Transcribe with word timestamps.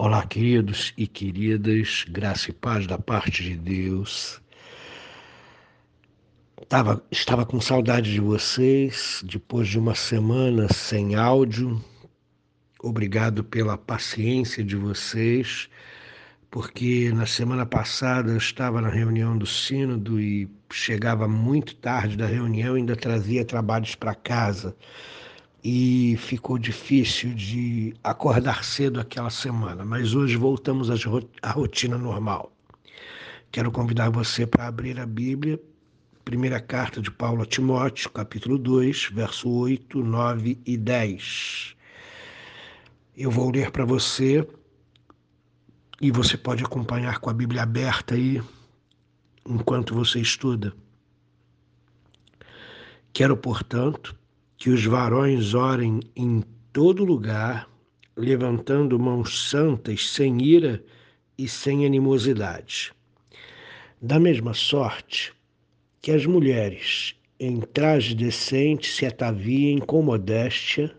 Olá, 0.00 0.24
queridos 0.24 0.94
e 0.96 1.08
queridas, 1.08 2.04
graça 2.08 2.50
e 2.50 2.52
paz 2.52 2.86
da 2.86 2.96
parte 2.96 3.42
de 3.42 3.56
Deus. 3.56 4.40
Tava, 6.68 7.04
estava 7.10 7.44
com 7.44 7.60
saudade 7.60 8.12
de 8.12 8.20
vocês 8.20 9.24
depois 9.26 9.66
de 9.66 9.76
uma 9.76 9.96
semana 9.96 10.72
sem 10.72 11.16
áudio. 11.16 11.84
Obrigado 12.80 13.42
pela 13.42 13.76
paciência 13.76 14.62
de 14.62 14.76
vocês, 14.76 15.68
porque 16.48 17.10
na 17.12 17.26
semana 17.26 17.66
passada 17.66 18.30
eu 18.30 18.38
estava 18.38 18.80
na 18.80 18.90
reunião 18.90 19.36
do 19.36 19.46
Sínodo 19.46 20.20
e 20.20 20.48
chegava 20.72 21.26
muito 21.26 21.74
tarde 21.74 22.16
da 22.16 22.26
reunião 22.26 22.76
e 22.76 22.80
ainda 22.82 22.94
trazia 22.94 23.44
trabalhos 23.44 23.96
para 23.96 24.14
casa 24.14 24.76
e 25.70 26.16
ficou 26.16 26.56
difícil 26.56 27.34
de 27.34 27.94
acordar 28.02 28.64
cedo 28.64 28.98
aquela 28.98 29.28
semana, 29.28 29.84
mas 29.84 30.14
hoje 30.14 30.34
voltamos 30.34 30.88
à 31.42 31.50
rotina 31.50 31.98
normal. 31.98 32.50
Quero 33.52 33.70
convidar 33.70 34.08
você 34.08 34.46
para 34.46 34.66
abrir 34.66 34.98
a 34.98 35.04
Bíblia, 35.04 35.60
primeira 36.24 36.58
carta 36.58 37.02
de 37.02 37.10
Paulo 37.10 37.42
a 37.42 37.44
Timóteo, 37.44 38.08
capítulo 38.08 38.56
2, 38.56 39.10
verso 39.12 39.50
8, 39.50 40.02
9 40.02 40.58
e 40.64 40.74
10. 40.74 41.76
Eu 43.14 43.30
vou 43.30 43.50
ler 43.50 43.70
para 43.70 43.84
você 43.84 44.48
e 46.00 46.10
você 46.10 46.38
pode 46.38 46.64
acompanhar 46.64 47.18
com 47.18 47.28
a 47.28 47.34
Bíblia 47.34 47.64
aberta 47.64 48.14
aí 48.14 48.42
enquanto 49.46 49.94
você 49.94 50.18
estuda. 50.18 50.72
Quero, 53.12 53.36
portanto, 53.36 54.16
que 54.58 54.70
os 54.70 54.84
varões 54.84 55.54
orem 55.54 56.00
em 56.16 56.42
todo 56.72 57.04
lugar, 57.04 57.70
levantando 58.16 58.98
mãos 58.98 59.48
santas, 59.48 60.10
sem 60.10 60.42
ira 60.42 60.84
e 61.38 61.48
sem 61.48 61.86
animosidade. 61.86 62.92
Da 64.02 64.18
mesma 64.18 64.52
sorte, 64.54 65.32
que 66.02 66.10
as 66.10 66.26
mulheres, 66.26 67.14
em 67.38 67.60
traje 67.60 68.16
decente, 68.16 68.90
se 68.90 69.06
ataviem 69.06 69.78
com 69.78 70.02
modéstia 70.02 70.92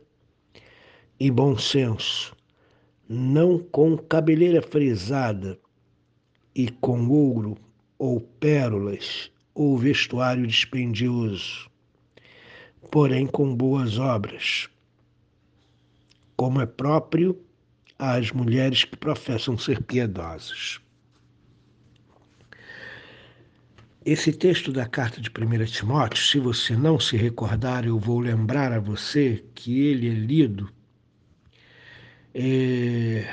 e 1.20 1.30
bom 1.30 1.58
senso, 1.58 2.34
não 3.10 3.60
com 3.60 3.98
cabeleira 3.98 4.62
frisada 4.62 5.60
e 6.56 6.70
com 6.70 7.10
ouro 7.10 7.58
ou 7.98 8.22
pérolas 8.22 9.30
ou 9.54 9.78
vestuário 9.78 10.48
dispendioso 10.48 11.69
porém 12.92 13.28
com 13.28 13.56
boas 13.56 13.98
obras, 13.98 14.70
como 16.36 16.62
é 16.62 16.66
próprio 16.66 17.40
às 17.98 18.32
mulheres 18.32 18.84
que 18.84 18.96
professam 18.96 19.58
ser 19.58 19.84
piedosas. 19.84 20.80
Esse 24.06 24.32
texto 24.32 24.72
da 24.72 24.86
carta 24.86 25.20
de 25.20 25.30
1 25.30 25.66
Timóteo, 25.66 26.24
se 26.24 26.40
você 26.40 26.76
não 26.76 27.00
se 27.00 27.18
recordar, 27.18 27.86
eu 27.86 28.00
vou 28.00 28.20
lembrar 28.20 28.72
a 28.72 28.80
você 28.80 29.44
que 29.54 29.82
ele 29.82 30.08
é 30.08 30.14
lido 30.14 30.72
é, 32.34 33.28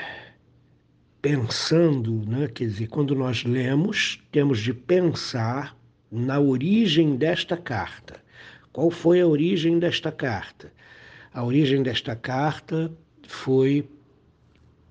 pensando, 1.23 2.25
né? 2.27 2.49
quer 2.49 2.65
dizer, 2.65 2.89
quando 2.89 3.15
nós 3.15 3.45
lemos, 3.45 4.23
temos 4.33 4.61
de 4.61 4.75
pensar 4.75 5.77
na 6.11 6.41
origem 6.41 7.17
desta 7.17 7.57
carta. 7.57 8.21
Qual 8.77 8.91
foi 8.91 9.23
a 9.23 9.27
origem 9.27 9.79
desta 9.79 10.13
carta? 10.13 10.71
A 11.33 11.43
origem 11.43 11.83
desta 11.83 12.15
carta 12.15 12.93
foi 13.27 13.89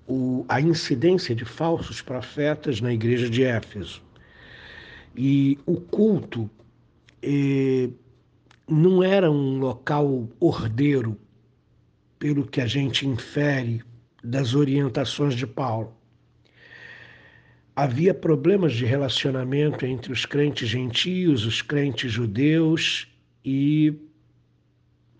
o, 0.08 0.44
a 0.48 0.60
incidência 0.60 1.36
de 1.36 1.44
falsos 1.44 2.02
profetas 2.02 2.80
na 2.80 2.92
igreja 2.92 3.30
de 3.30 3.44
Éfeso. 3.44 4.02
E 5.16 5.56
o 5.64 5.80
culto 5.80 6.50
eh, 7.22 7.88
não 8.66 9.04
era 9.04 9.30
um 9.30 9.60
local 9.60 10.28
ordeiro, 10.40 11.16
pelo 12.18 12.44
que 12.44 12.60
a 12.60 12.66
gente 12.66 13.06
infere 13.06 13.84
das 14.20 14.56
orientações 14.56 15.36
de 15.36 15.46
Paulo. 15.46 15.94
Havia 17.76 18.12
problemas 18.12 18.72
de 18.72 18.84
relacionamento 18.84 19.86
entre 19.86 20.12
os 20.12 20.26
crentes 20.26 20.68
gentios, 20.68 21.46
os 21.46 21.62
crentes 21.62 22.10
judeus 22.10 23.06
e 23.46 23.94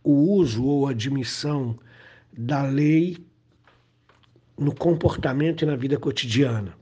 o 0.02 0.10
uso 0.10 0.64
ou 0.64 0.88
admissão 0.88 1.78
da 2.36 2.62
lei 2.62 3.16
no 4.58 4.74
comportamento 4.74 5.62
e 5.62 5.66
na 5.66 5.76
vida 5.76 5.96
cotidiana. 5.96 6.76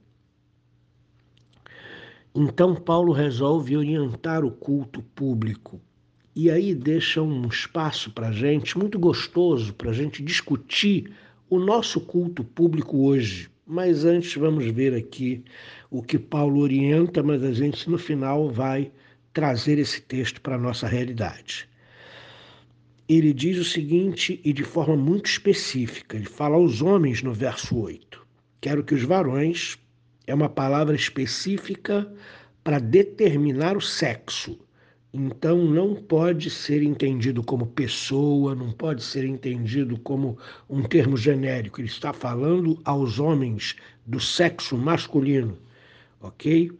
Então, 2.34 2.74
Paulo 2.74 3.12
resolve 3.12 3.76
orientar 3.76 4.42
o 4.42 4.50
culto 4.50 5.02
público. 5.14 5.78
E 6.34 6.50
aí 6.50 6.74
deixa 6.74 7.20
um 7.20 7.46
espaço 7.46 8.10
para 8.10 8.28
a 8.28 8.32
gente 8.32 8.78
muito 8.78 8.98
gostoso 8.98 9.74
para 9.74 9.90
a 9.90 9.94
gente 9.94 10.22
discutir 10.22 11.12
o 11.50 11.58
nosso 11.58 12.00
culto 12.00 12.42
público 12.42 13.06
hoje. 13.06 13.50
Mas 13.66 14.04
antes 14.04 14.34
vamos 14.34 14.64
ver 14.66 14.94
aqui 14.94 15.44
o 15.90 16.02
que 16.02 16.18
Paulo 16.18 16.60
orienta, 16.60 17.22
mas 17.22 17.44
a 17.44 17.52
gente 17.52 17.88
no 17.88 17.98
final 17.98 18.50
vai 18.50 18.90
trazer 19.34 19.78
esse 19.78 20.00
texto 20.00 20.40
para 20.40 20.54
a 20.54 20.58
nossa 20.58 20.86
realidade. 20.86 21.68
Ele 23.06 23.34
diz 23.34 23.58
o 23.58 23.64
seguinte, 23.64 24.40
e 24.42 24.52
de 24.52 24.64
forma 24.64 24.96
muito 24.96 25.26
específica, 25.26 26.16
ele 26.16 26.24
fala 26.24 26.56
aos 26.56 26.80
homens 26.80 27.22
no 27.22 27.34
verso 27.34 27.76
8. 27.76 28.26
Quero 28.62 28.82
que 28.82 28.94
os 28.94 29.02
varões, 29.02 29.76
é 30.26 30.34
uma 30.34 30.48
palavra 30.48 30.96
específica 30.96 32.10
para 32.62 32.78
determinar 32.78 33.76
o 33.76 33.80
sexo. 33.80 34.58
Então 35.12 35.58
não 35.58 35.94
pode 35.94 36.48
ser 36.48 36.82
entendido 36.82 37.42
como 37.42 37.66
pessoa, 37.66 38.54
não 38.54 38.72
pode 38.72 39.02
ser 39.02 39.24
entendido 39.24 39.98
como 39.98 40.38
um 40.68 40.82
termo 40.82 41.16
genérico. 41.16 41.80
Ele 41.80 41.88
está 41.88 42.12
falando 42.12 42.80
aos 42.84 43.18
homens 43.18 43.76
do 44.06 44.18
sexo 44.18 44.78
masculino, 44.78 45.58
ok? 46.20 46.72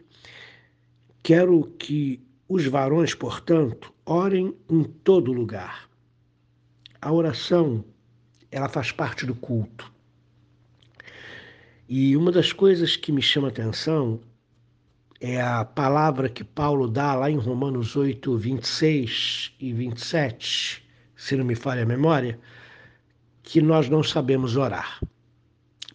Quero 1.23 1.65
que 1.79 2.24
os 2.49 2.67
varões, 2.67 3.15
portanto, 3.15 3.93
orem 4.05 4.55
em 4.69 4.83
todo 4.83 5.33
lugar. 5.33 5.89
A 7.01 7.13
oração, 7.13 7.85
ela 8.51 8.69
faz 8.69 8.93
parte 8.93 9.27
do 9.27 9.35
culto. 9.35 9.93
E 11.89 12.17
uma 12.17 12.33
das 12.33 12.53
coisas 12.53 12.97
que 12.97 13.13
me 13.13 13.23
chama 13.23 13.49
a 13.49 13.51
atenção 13.51 14.21
é 15.21 15.41
a 15.41 15.65
palavra 15.65 16.29
que 16.29 16.45
Paulo 16.45 16.89
dá 16.89 17.15
lá 17.15 17.31
em 17.31 17.37
Romanos 17.37 17.97
8, 17.97 18.37
26 18.37 19.55
e 19.61 19.73
27, 19.73 20.85
se 21.17 21.37
não 21.37 21.45
me 21.45 21.55
falha 21.55 21.83
a 21.83 21.87
memória, 21.87 22.39
que 23.43 23.61
nós 23.61 23.89
não 23.89 24.03
sabemos 24.03 24.57
orar. 24.57 25.01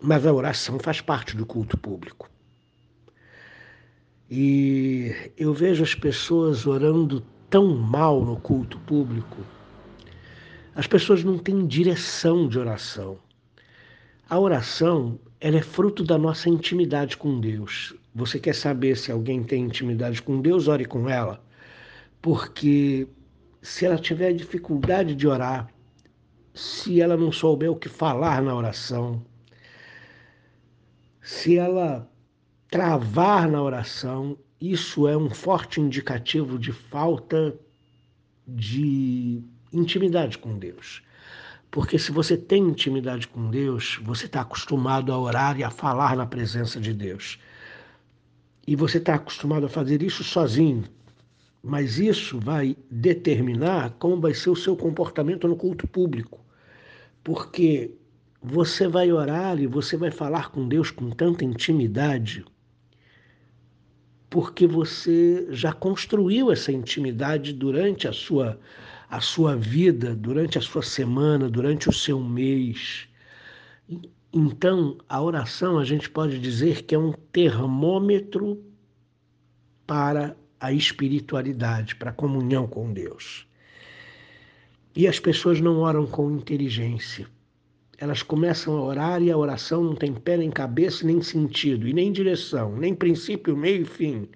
Mas 0.02 0.26
a 0.26 0.34
oração 0.34 0.80
faz 0.80 1.02
parte 1.02 1.36
do 1.36 1.46
culto 1.46 1.78
público. 1.78 2.29
E 4.30 5.32
eu 5.38 5.54
vejo 5.54 5.82
as 5.84 5.96
pessoas 5.96 6.68
orando 6.68 7.22
tão 7.50 7.76
mal 7.76 8.24
no 8.24 8.40
culto 8.40 8.78
público. 8.82 9.38
As 10.76 10.86
pessoas 10.86 11.24
não 11.24 11.38
têm 11.38 11.66
direção 11.66 12.48
de 12.48 12.60
oração. 12.60 13.18
A 14.30 14.40
oração, 14.40 15.20
ela 15.42 15.58
é 15.58 15.62
fruto 15.62 16.04
da 16.04 16.18
nossa 16.18 16.48
intimidade 16.48 17.18
com 17.18 17.40
Deus. 17.40 17.96
Você 18.14 18.40
quer 18.40 18.54
saber 18.54 18.96
se 18.96 19.12
alguém 19.12 19.44
tem 19.44 19.64
intimidade 19.64 20.22
com 20.22 20.42
Deus? 20.42 20.68
Ore 20.68 20.86
com 20.86 21.10
ela. 21.10 21.44
Porque 22.22 23.08
se 23.62 23.86
ela 23.86 23.98
tiver 23.98 24.34
dificuldade 24.34 25.16
de 25.16 25.28
orar, 25.28 25.74
se 26.54 27.02
ela 27.02 27.18
não 27.18 27.32
souber 27.32 27.72
o 27.72 27.76
que 27.76 27.90
falar 27.90 28.42
na 28.42 28.56
oração, 28.56 29.24
se 31.22 31.58
ela 31.58 32.09
travar 32.70 33.50
na 33.50 33.62
oração, 33.62 34.38
isso 34.62 35.08
é 35.08 35.18
um 35.18 35.30
forte 35.30 35.82
indicativo 35.82 36.60
de 36.60 36.72
falta 36.72 37.56
de 38.48 39.42
intimidade 39.74 40.38
com 40.38 40.58
Deus. 40.58 41.02
Porque 41.72 41.98
se 42.00 42.12
você 42.12 42.38
tem 42.38 42.64
intimidade 42.64 43.28
com 43.28 43.50
Deus, 43.50 44.00
você 44.04 44.26
está 44.26 44.42
acostumado 44.42 45.12
a 45.12 45.20
orar 45.20 45.60
e 45.60 45.64
a 45.64 45.70
falar 45.70 46.16
na 46.16 46.26
presença 46.26 46.80
de 46.80 46.94
Deus. 46.94 47.40
E 48.66 48.76
você 48.76 48.98
está 48.98 49.16
acostumado 49.16 49.66
a 49.66 49.70
fazer 49.70 50.02
isso 50.02 50.24
sozinho. 50.24 50.84
Mas 51.62 52.00
isso 52.00 52.40
vai 52.40 52.76
determinar 52.90 53.92
como 54.00 54.22
vai 54.22 54.34
ser 54.34 54.50
o 54.50 54.56
seu 54.56 54.76
comportamento 54.76 55.48
no 55.48 55.56
culto 55.56 55.88
público. 55.88 56.40
Porque 57.24 57.92
você 58.42 58.88
vai 58.88 59.12
orar 59.12 59.60
e 59.60 59.68
você 59.68 59.98
vai 59.98 60.10
falar 60.12 60.50
com 60.52 60.68
Deus 60.68 60.90
com 60.90 61.10
tanta 61.10 61.44
intimidade 61.44 62.46
porque 64.30 64.68
você 64.68 65.48
já 65.50 65.74
construiu 65.74 66.52
essa 66.52 66.72
intimidade 66.72 67.52
durante 67.52 68.08
a 68.08 68.14
sua, 68.14 68.60
a 69.10 69.20
sua 69.20 69.56
vida, 69.56 70.16
durante 70.16 70.58
a 70.58 70.62
sua 70.62 70.84
semana, 70.84 71.50
durante 71.50 71.90
o 71.90 71.94
seu 71.94 72.20
mês. 72.20 73.08
Então, 74.32 74.98
a 75.10 75.22
oração 75.22 75.80
a 75.80 75.86
gente 75.86 76.10
pode 76.10 76.38
dizer 76.38 76.84
que 76.84 76.94
é 76.94 77.00
um 77.00 77.12
termômetro 77.32 78.64
para 79.88 80.36
a 80.60 80.72
espiritualidade, 80.72 81.96
para 81.96 82.12
a 82.12 82.14
comunhão 82.14 82.68
com 82.68 82.94
Deus. 82.94 83.48
E 84.96 85.08
as 85.08 85.20
pessoas 85.20 85.60
não 85.60 85.80
oram 85.80 86.06
com 86.06 86.30
inteligência. 86.30 87.28
Elas 88.02 88.24
começam 88.24 88.78
a 88.78 88.82
orar 88.82 89.22
e 89.22 89.30
a 89.30 89.36
oração 89.36 89.84
não 89.84 89.94
tem 89.94 90.14
pé 90.14 90.38
nem 90.38 90.50
cabeça, 90.50 91.06
nem 91.06 91.22
sentido, 91.22 91.86
e 91.86 91.92
nem 91.92 92.14
direção, 92.14 92.74
nem 92.78 92.96
princípio, 92.96 93.58
meio 93.58 93.82
e 93.82 93.86
fim. 93.86 94.30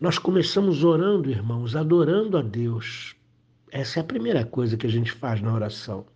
Nós 0.00 0.16
começamos 0.16 0.82
orando, 0.82 1.30
irmãos, 1.30 1.76
adorando 1.76 2.38
a 2.38 2.42
Deus. 2.42 3.14
Essa 3.70 3.98
é 3.98 4.00
a 4.00 4.04
primeira 4.04 4.46
coisa 4.46 4.78
que 4.78 4.86
a 4.86 4.90
gente 4.90 5.12
faz 5.12 5.42
na 5.42 5.52
oração. 5.52 6.06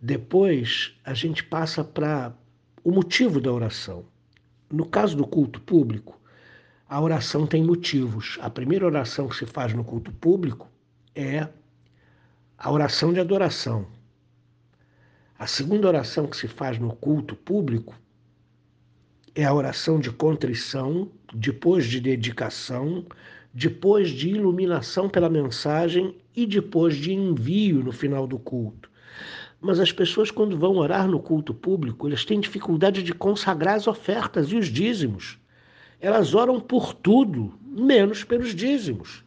Depois, 0.00 0.94
a 1.04 1.14
gente 1.14 1.42
passa 1.42 1.82
para 1.82 2.32
o 2.84 2.92
motivo 2.92 3.40
da 3.40 3.52
oração. 3.52 4.04
No 4.70 4.86
caso 4.86 5.16
do 5.16 5.26
culto 5.26 5.60
público, 5.62 6.20
a 6.88 7.00
oração 7.00 7.44
tem 7.44 7.64
motivos. 7.64 8.38
A 8.40 8.48
primeira 8.48 8.86
oração 8.86 9.26
que 9.26 9.34
se 9.34 9.46
faz 9.46 9.74
no 9.74 9.82
culto 9.82 10.12
público 10.12 10.70
é 11.12 11.48
a 12.56 12.70
oração 12.70 13.12
de 13.12 13.18
adoração. 13.18 13.84
A 15.42 15.46
segunda 15.48 15.88
oração 15.88 16.28
que 16.28 16.36
se 16.36 16.46
faz 16.46 16.78
no 16.78 16.94
culto 16.94 17.34
público 17.34 17.96
é 19.34 19.44
a 19.44 19.52
oração 19.52 19.98
de 19.98 20.08
contrição, 20.08 21.10
depois 21.34 21.84
de 21.86 21.98
dedicação, 21.98 23.04
depois 23.52 24.10
de 24.10 24.28
iluminação 24.28 25.08
pela 25.08 25.28
mensagem 25.28 26.14
e 26.36 26.46
depois 26.46 26.94
de 26.94 27.12
envio 27.12 27.82
no 27.82 27.90
final 27.90 28.24
do 28.24 28.38
culto. 28.38 28.88
Mas 29.60 29.80
as 29.80 29.90
pessoas, 29.90 30.30
quando 30.30 30.56
vão 30.56 30.76
orar 30.76 31.08
no 31.08 31.18
culto 31.18 31.52
público, 31.52 32.06
elas 32.06 32.24
têm 32.24 32.38
dificuldade 32.38 33.02
de 33.02 33.12
consagrar 33.12 33.74
as 33.74 33.88
ofertas 33.88 34.52
e 34.52 34.56
os 34.56 34.68
dízimos. 34.68 35.40
Elas 36.00 36.36
oram 36.36 36.60
por 36.60 36.94
tudo, 36.94 37.52
menos 37.66 38.22
pelos 38.22 38.54
dízimos 38.54 39.24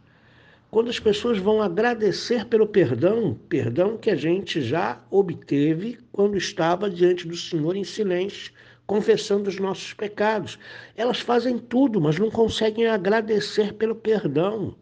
quando 0.76 0.90
as 0.90 1.00
pessoas 1.00 1.38
vão 1.38 1.62
agradecer 1.62 2.44
pelo 2.48 2.68
perdão, 2.68 3.40
perdão 3.48 3.96
que 3.96 4.10
a 4.10 4.16
gente 4.18 4.62
já 4.62 5.02
obteve 5.10 5.98
quando 6.12 6.36
estava 6.36 6.90
diante 6.90 7.26
do 7.26 7.38
Senhor 7.38 7.78
em 7.78 7.86
silêncio, 7.86 8.52
confessando 8.86 9.50
os 9.50 9.58
nossos 9.58 9.94
pecados. 9.94 10.60
Elas 10.94 11.22
fazem 11.22 11.58
tudo, 11.58 12.02
mas 12.02 12.20
não 12.20 12.30
conseguem 12.30 12.88
agradecer 12.88 13.72
pelo 13.76 13.96
perdão. 13.96 14.76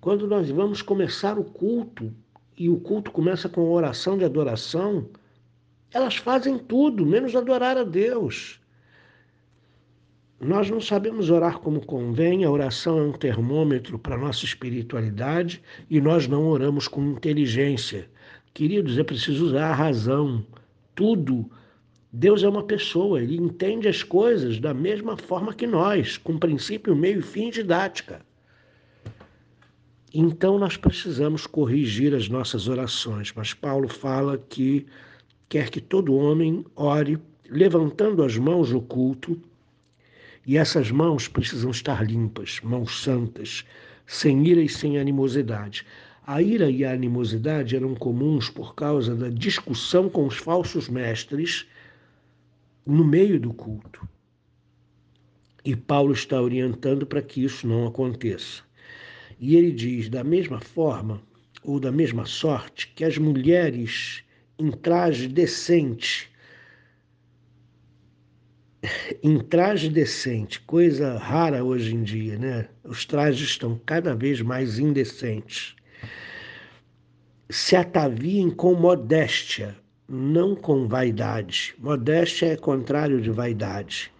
Quando 0.00 0.28
nós 0.28 0.48
vamos 0.50 0.82
começar 0.82 1.36
o 1.36 1.42
culto, 1.42 2.14
e 2.56 2.68
o 2.68 2.78
culto 2.78 3.10
começa 3.10 3.48
com 3.48 3.72
oração 3.72 4.16
de 4.16 4.24
adoração, 4.24 5.08
elas 5.92 6.14
fazem 6.14 6.58
tudo, 6.58 7.04
menos 7.04 7.34
adorar 7.34 7.76
a 7.76 7.82
Deus. 7.82 8.61
Nós 10.44 10.68
não 10.68 10.80
sabemos 10.80 11.30
orar 11.30 11.60
como 11.60 11.86
convém, 11.86 12.42
a 12.42 12.50
oração 12.50 12.98
é 12.98 13.02
um 13.02 13.12
termômetro 13.12 13.96
para 13.96 14.16
a 14.16 14.18
nossa 14.18 14.44
espiritualidade 14.44 15.62
e 15.88 16.00
nós 16.00 16.26
não 16.26 16.48
oramos 16.48 16.88
com 16.88 17.00
inteligência. 17.12 18.10
Queridos, 18.52 18.98
é 18.98 19.04
preciso 19.04 19.46
usar 19.46 19.70
a 19.70 19.74
razão. 19.74 20.44
Tudo. 20.96 21.48
Deus 22.12 22.42
é 22.42 22.48
uma 22.48 22.64
pessoa, 22.64 23.22
ele 23.22 23.36
entende 23.36 23.86
as 23.86 24.02
coisas 24.02 24.58
da 24.58 24.74
mesma 24.74 25.16
forma 25.16 25.54
que 25.54 25.64
nós, 25.64 26.18
com 26.18 26.36
princípio, 26.36 26.96
meio 26.96 27.20
e 27.20 27.22
fim 27.22 27.48
didática. 27.48 28.20
Então 30.12 30.58
nós 30.58 30.76
precisamos 30.76 31.46
corrigir 31.46 32.16
as 32.16 32.28
nossas 32.28 32.66
orações, 32.66 33.32
mas 33.36 33.54
Paulo 33.54 33.86
fala 33.86 34.36
que 34.36 34.86
quer 35.48 35.70
que 35.70 35.80
todo 35.80 36.16
homem 36.16 36.66
ore 36.74 37.16
levantando 37.48 38.24
as 38.24 38.36
mãos 38.36 38.72
no 38.72 38.82
culto 38.82 39.40
e 40.46 40.56
essas 40.56 40.90
mãos 40.90 41.28
precisam 41.28 41.70
estar 41.70 42.04
limpas, 42.04 42.60
mãos 42.62 43.02
santas, 43.02 43.64
sem 44.06 44.46
ira 44.46 44.60
e 44.60 44.68
sem 44.68 44.98
animosidade. 44.98 45.86
A 46.26 46.42
ira 46.42 46.70
e 46.70 46.84
a 46.84 46.92
animosidade 46.92 47.76
eram 47.76 47.94
comuns 47.94 48.48
por 48.48 48.74
causa 48.74 49.14
da 49.14 49.28
discussão 49.28 50.08
com 50.08 50.26
os 50.26 50.36
falsos 50.36 50.88
mestres 50.88 51.66
no 52.86 53.04
meio 53.04 53.38
do 53.38 53.52
culto. 53.52 54.08
E 55.64 55.76
Paulo 55.76 56.12
está 56.12 56.40
orientando 56.40 57.06
para 57.06 57.22
que 57.22 57.44
isso 57.44 57.66
não 57.66 57.86
aconteça. 57.86 58.62
E 59.38 59.56
ele 59.56 59.70
diz: 59.70 60.08
da 60.08 60.24
mesma 60.24 60.60
forma, 60.60 61.22
ou 61.62 61.78
da 61.78 61.92
mesma 61.92 62.26
sorte, 62.26 62.88
que 62.94 63.04
as 63.04 63.16
mulheres 63.16 64.24
em 64.58 64.70
traje 64.70 65.28
decente 65.28 66.31
em 69.22 69.38
traje 69.38 69.88
decente, 69.88 70.60
coisa 70.60 71.16
rara 71.16 71.62
hoje 71.62 71.94
em 71.94 72.02
dia, 72.02 72.38
né? 72.38 72.68
Os 72.82 73.04
trajes 73.04 73.48
estão 73.48 73.80
cada 73.86 74.14
vez 74.14 74.40
mais 74.40 74.78
indecentes. 74.78 75.76
Se 77.48 77.76
ataviem 77.76 78.50
com 78.50 78.74
modéstia, 78.74 79.76
não 80.08 80.56
com 80.56 80.88
vaidade. 80.88 81.74
Modéstia 81.78 82.46
é 82.46 82.56
contrário 82.56 83.20
de 83.20 83.30
vaidade. 83.30 84.10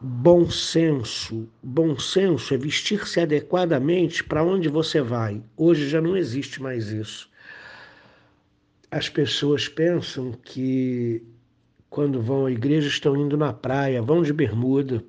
Bom 0.00 0.50
senso. 0.50 1.48
Bom 1.62 1.98
senso 1.98 2.52
é 2.52 2.58
vestir-se 2.58 3.20
adequadamente 3.20 4.24
para 4.24 4.42
onde 4.42 4.68
você 4.68 5.00
vai. 5.00 5.42
Hoje 5.56 5.88
já 5.88 6.00
não 6.00 6.16
existe 6.16 6.60
mais 6.60 6.88
isso. 6.88 7.30
As 8.90 9.08
pessoas 9.08 9.68
pensam 9.68 10.32
que 10.32 11.22
quando 11.96 12.20
vão 12.20 12.44
à 12.44 12.52
igreja, 12.52 12.88
estão 12.88 13.16
indo 13.16 13.38
na 13.38 13.54
praia, 13.54 14.02
vão 14.02 14.22
de 14.22 14.30
bermuda. 14.30 15.02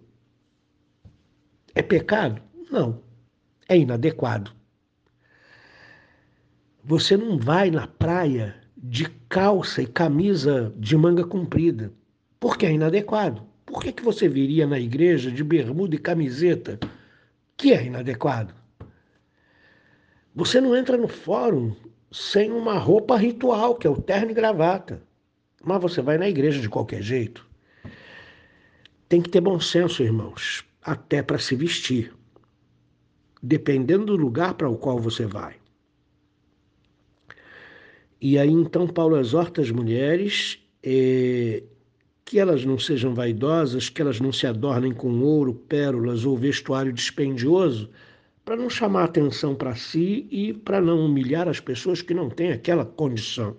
É 1.75 1.81
pecado? 1.81 2.41
Não. 2.71 3.01
É 3.67 3.77
inadequado. 3.77 4.53
Você 6.85 7.17
não 7.17 7.37
vai 7.37 7.69
na 7.69 7.87
praia 7.87 8.55
de 8.77 9.09
calça 9.27 9.81
e 9.81 9.85
camisa 9.85 10.73
de 10.77 10.95
manga 10.95 11.25
comprida, 11.25 11.91
porque 12.39 12.65
é 12.65 12.71
inadequado. 12.71 13.45
Por 13.65 13.83
que, 13.83 13.91
que 13.91 14.01
você 14.01 14.29
viria 14.29 14.65
na 14.65 14.79
igreja 14.79 15.29
de 15.29 15.43
bermuda 15.43 15.93
e 15.93 15.99
camiseta, 15.99 16.79
que 17.57 17.73
é 17.73 17.83
inadequado? 17.83 18.55
Você 20.33 20.61
não 20.61 20.73
entra 20.73 20.95
no 20.95 21.09
fórum 21.09 21.75
sem 22.09 22.49
uma 22.49 22.77
roupa 22.77 23.17
ritual, 23.17 23.75
que 23.75 23.85
é 23.85 23.89
o 23.89 24.01
terno 24.01 24.31
e 24.31 24.33
gravata. 24.33 25.05
Mas 25.67 25.81
você 25.81 26.01
vai 26.01 26.17
na 26.17 26.29
igreja 26.29 26.61
de 26.61 26.69
qualquer 26.69 27.01
jeito. 27.01 27.45
Tem 29.09 29.21
que 29.21 29.29
ter 29.29 29.41
bom 29.41 29.59
senso, 29.59 30.01
irmãos, 30.01 30.63
até 30.81 31.21
para 31.21 31.37
se 31.37 31.57
vestir, 31.57 32.13
dependendo 33.43 34.05
do 34.05 34.15
lugar 34.15 34.53
para 34.53 34.69
o 34.69 34.77
qual 34.77 34.97
você 34.97 35.25
vai. 35.25 35.57
E 38.21 38.39
aí 38.39 38.49
então 38.49 38.87
Paulo 38.87 39.19
exorta 39.19 39.61
as 39.61 39.69
mulheres 39.69 40.57
eh, 40.81 41.63
que 42.23 42.39
elas 42.39 42.63
não 42.63 42.79
sejam 42.79 43.13
vaidosas, 43.13 43.89
que 43.89 44.01
elas 44.01 44.21
não 44.21 44.31
se 44.31 44.47
adornem 44.47 44.93
com 44.93 45.19
ouro, 45.19 45.53
pérolas 45.53 46.23
ou 46.23 46.37
vestuário 46.37 46.93
dispendioso, 46.93 47.89
para 48.45 48.55
não 48.55 48.69
chamar 48.69 49.03
atenção 49.03 49.53
para 49.53 49.75
si 49.75 50.29
e 50.31 50.53
para 50.53 50.79
não 50.79 51.05
humilhar 51.05 51.49
as 51.49 51.59
pessoas 51.59 52.01
que 52.01 52.13
não 52.13 52.29
têm 52.29 52.53
aquela 52.53 52.85
condição. 52.85 53.57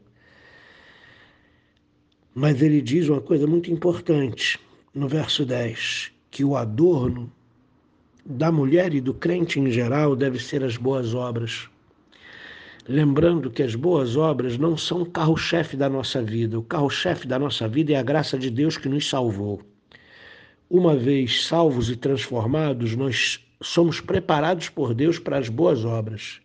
Mas 2.40 2.62
ele 2.62 2.80
diz 2.80 3.09
uma 3.09 3.21
coisa 3.21 3.49
muito 3.49 3.68
importante 3.68 4.61
no 4.95 5.09
verso 5.09 5.45
10, 5.45 6.12
que 6.30 6.45
o 6.45 6.57
adorno 6.57 7.28
da 8.25 8.52
mulher 8.52 8.95
e 8.95 9.00
do 9.00 9.12
crente 9.12 9.59
em 9.59 9.68
geral 9.73 10.14
deve 10.14 10.38
ser 10.38 10.62
as 10.62 10.76
boas 10.76 11.14
obras. 11.14 11.68
Lembrando 12.87 13.50
que 13.50 13.61
as 13.61 13.75
boas 13.75 14.14
obras 14.16 14.57
não 14.57 14.76
são 14.76 15.02
o 15.02 15.07
carro-chefe 15.07 15.76
da 15.76 15.88
nossa 15.88 16.23
vida. 16.23 16.57
O 16.57 16.62
carro-chefe 16.62 17.26
da 17.26 17.40
nossa 17.40 17.66
vida 17.66 17.95
é 17.95 17.97
a 17.97 18.04
graça 18.04 18.38
de 18.38 18.50
Deus 18.50 18.76
que 18.76 18.88
nos 18.88 19.09
salvou. 19.09 19.61
Uma 20.71 20.95
vez 20.95 21.45
salvos 21.45 21.90
e 21.90 21.97
transformados, 21.97 22.95
nós 22.95 23.45
somos 23.61 24.00
preparados 24.00 24.68
por 24.68 24.95
Deus 24.95 25.18
para 25.18 25.38
as 25.38 25.49
boas 25.49 25.85
obras. 25.85 26.40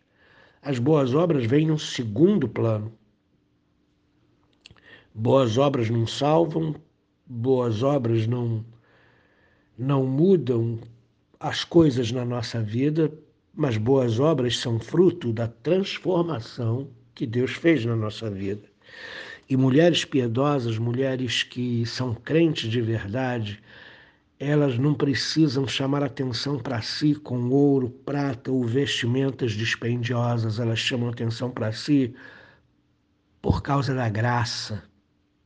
As 0.60 0.80
boas 0.80 1.14
obras 1.14 1.46
vêm 1.46 1.68
no 1.68 1.78
segundo 1.78 2.50
plano. 2.50 2.92
Boas 5.16 5.60
obras 5.60 5.92
não 5.92 6.08
salvam, 6.08 6.74
boas 7.28 7.84
obras 7.84 8.26
não, 8.26 8.66
não 9.78 10.08
mudam 10.08 10.80
as 11.40 11.64
coisas 11.64 12.12
na 12.12 12.26
nossa 12.26 12.64
vida, 12.64 13.14
mas 13.54 13.78
boas 13.78 14.20
obras 14.20 14.58
são 14.58 14.80
fruto 14.80 15.32
da 15.32 15.48
transformação 15.48 16.90
que 17.14 17.28
Deus 17.28 17.52
fez 17.52 17.86
na 17.86 17.96
nossa 17.96 18.28
vida. 18.28 18.68
E 19.48 19.56
mulheres 19.56 20.04
piedosas, 20.04 20.80
mulheres 20.80 21.44
que 21.44 21.86
são 21.86 22.16
crentes 22.16 22.72
de 22.72 22.82
verdade, 22.82 23.62
elas 24.40 24.80
não 24.80 24.96
precisam 24.96 25.68
chamar 25.68 26.02
atenção 26.04 26.58
para 26.58 26.82
si 26.82 27.14
com 27.14 27.50
ouro, 27.50 27.90
prata 28.04 28.52
ou 28.52 28.66
vestimentas 28.66 29.52
dispendiosas, 29.52 30.60
elas 30.60 30.80
chamam 30.80 31.10
atenção 31.10 31.52
para 31.52 31.72
si 31.72 32.16
por 33.40 33.62
causa 33.62 33.94
da 33.94 34.10
graça, 34.10 34.82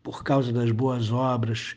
por 0.07 0.23
causa 0.23 0.53
das 0.53 0.71
boas 0.71 1.11
obras, 1.11 1.75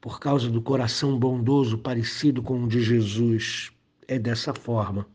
por 0.00 0.18
causa 0.18 0.50
do 0.50 0.60
coração 0.60 1.16
bondoso 1.16 1.78
parecido 1.78 2.42
com 2.42 2.64
o 2.64 2.66
de 2.66 2.82
Jesus. 2.82 3.70
É 4.08 4.18
dessa 4.18 4.52
forma 4.52 5.06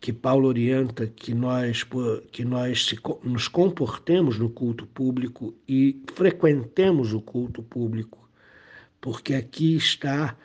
que 0.00 0.12
Paulo 0.12 0.48
orienta 0.48 1.06
que 1.06 1.32
nós, 1.32 1.86
que 2.32 2.44
nós 2.44 2.92
nos 3.22 3.46
comportemos 3.46 4.40
no 4.40 4.50
culto 4.50 4.88
público 4.88 5.54
e 5.68 6.02
frequentemos 6.16 7.12
o 7.12 7.20
culto 7.20 7.62
público, 7.62 8.28
porque 9.00 9.32
aqui 9.32 9.76
está 9.76 10.36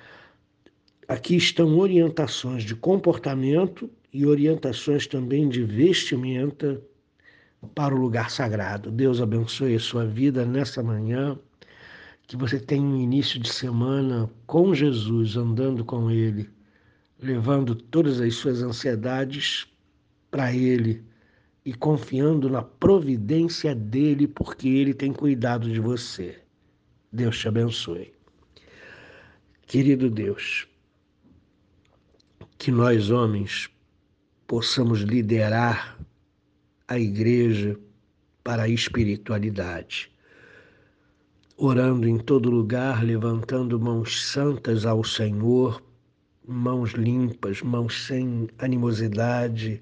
aqui 1.07 1.35
estão 1.35 1.79
orientações 1.79 2.61
de 2.61 2.75
comportamento 2.75 3.89
e 4.13 4.23
orientações 4.23 5.07
também 5.07 5.49
de 5.49 5.63
vestimenta 5.63 6.79
para 7.73 7.93
o 7.95 7.97
lugar 7.97 8.29
sagrado. 8.29 8.91
Deus 8.91 9.21
abençoe 9.21 9.75
a 9.75 9.79
sua 9.79 10.05
vida 10.05 10.45
nessa 10.45 10.81
manhã, 10.83 11.37
que 12.27 12.37
você 12.37 12.59
tenha 12.59 12.83
um 12.83 13.01
início 13.01 13.39
de 13.39 13.51
semana 13.51 14.29
com 14.45 14.73
Jesus, 14.73 15.35
andando 15.35 15.83
com 15.83 16.11
Ele 16.11 16.49
levando 17.19 17.75
todas 17.75 18.21
as 18.21 18.35
suas 18.35 18.61
ansiedades 18.61 19.67
para 20.29 20.53
Ele 20.53 21.03
e 21.65 21.73
confiando 21.73 22.49
na 22.49 22.61
providência 22.61 23.75
dele, 23.75 24.27
porque 24.27 24.67
Ele 24.67 24.93
tem 24.93 25.11
cuidado 25.11 25.69
de 25.69 25.79
você. 25.79 26.39
Deus 27.11 27.37
te 27.37 27.47
abençoe. 27.47 28.13
Querido 29.65 30.09
Deus, 30.09 30.67
que 32.57 32.71
nós 32.71 33.09
homens 33.09 33.69
possamos 34.45 35.01
liderar 35.01 35.97
a 36.87 36.97
igreja 36.97 37.77
para 38.43 38.63
a 38.63 38.69
espiritualidade, 38.69 40.11
orando 41.57 42.07
em 42.07 42.17
todo 42.17 42.49
lugar, 42.49 43.03
levantando 43.03 43.79
mãos 43.79 44.25
santas 44.31 44.85
ao 44.85 45.03
Senhor 45.03 45.81
mãos 46.47 46.91
limpas, 46.91 47.61
mãos 47.61 48.05
sem 48.05 48.47
animosidade, 48.57 49.81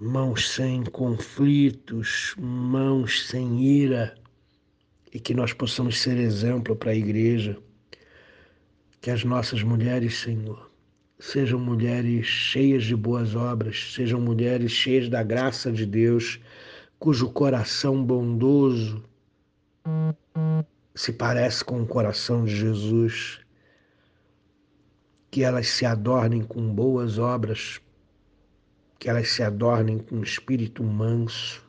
mãos 0.00 0.48
sem 0.50 0.82
conflitos, 0.84 2.34
mãos 2.38 3.28
sem 3.28 3.62
ira, 3.62 4.16
e 5.12 5.20
que 5.20 5.34
nós 5.34 5.52
possamos 5.52 6.00
ser 6.00 6.16
exemplo 6.16 6.74
para 6.74 6.92
a 6.92 6.96
igreja. 6.96 7.58
Que 9.02 9.10
as 9.10 9.22
nossas 9.22 9.62
mulheres, 9.62 10.18
Senhor, 10.20 10.71
sejam 11.22 11.60
mulheres 11.60 12.26
cheias 12.26 12.82
de 12.82 12.96
boas 12.96 13.36
obras, 13.36 13.92
sejam 13.94 14.20
mulheres 14.20 14.72
cheias 14.72 15.08
da 15.08 15.22
graça 15.22 15.70
de 15.70 15.86
Deus, 15.86 16.40
cujo 16.98 17.30
coração 17.30 18.04
bondoso 18.04 19.04
se 20.96 21.12
parece 21.12 21.64
com 21.64 21.80
o 21.80 21.86
coração 21.86 22.44
de 22.44 22.56
Jesus 22.56 23.40
que 25.30 25.44
elas 25.44 25.68
se 25.68 25.86
adornem 25.86 26.42
com 26.42 26.74
boas 26.74 27.18
obras, 27.18 27.80
que 28.98 29.08
elas 29.08 29.28
se 29.28 29.44
adornem 29.44 29.98
com 29.98 30.16
um 30.16 30.22
espírito 30.24 30.82
manso 30.82 31.64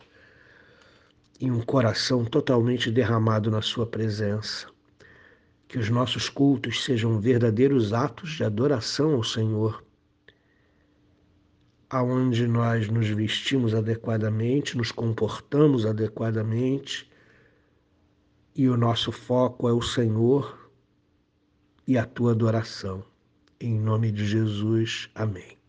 e 1.40 1.52
um 1.52 1.62
coração 1.62 2.26
totalmente 2.26 2.90
derramado 2.90 3.52
na 3.52 3.62
Sua 3.62 3.86
presença. 3.86 4.73
Que 5.74 5.80
os 5.80 5.90
nossos 5.90 6.30
cultos 6.30 6.84
sejam 6.84 7.20
verdadeiros 7.20 7.94
atos 7.94 8.34
de 8.34 8.44
adoração 8.44 9.16
ao 9.16 9.24
Senhor, 9.24 9.84
aonde 11.90 12.46
nós 12.48 12.88
nos 12.90 13.10
vestimos 13.10 13.74
adequadamente, 13.74 14.78
nos 14.78 14.92
comportamos 14.92 15.84
adequadamente 15.84 17.10
e 18.56 18.70
o 18.70 18.78
nosso 18.78 19.12
foco 19.12 19.68
é 19.68 19.74
o 19.74 19.82
Senhor 19.82 20.70
e 21.88 21.98
a 21.98 22.06
tua 22.06 22.34
adoração. 22.34 23.04
Em 23.60 23.74
nome 23.80 24.12
de 24.12 24.28
Jesus, 24.28 25.10
amém. 25.16 25.63